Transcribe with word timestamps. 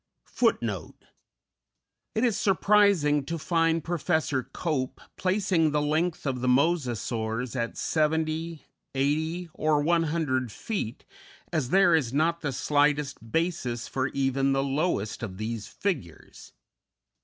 _It 0.41 1.03
is 2.15 2.35
surprising 2.35 3.23
to 3.25 3.37
find 3.37 3.83
Professor 3.83 4.41
Cope 4.51 4.99
placing 5.15 5.69
the 5.69 5.79
length 5.83 6.25
of 6.25 6.41
the 6.41 6.47
Mosasaurs 6.47 7.55
at 7.55 7.77
70, 7.77 8.65
80, 8.95 9.49
or 9.53 9.79
100 9.83 10.51
feet, 10.51 11.05
as 11.53 11.69
there 11.69 11.93
is 11.93 12.11
not 12.13 12.41
the 12.41 12.51
slightest 12.51 13.31
basis 13.31 13.87
for 13.87 14.07
even 14.07 14.53
the 14.53 14.63
lowest 14.63 15.21
of 15.21 15.37
these 15.37 15.67
figures. 15.67 16.51